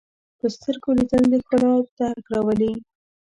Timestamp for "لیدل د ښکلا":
0.97-1.73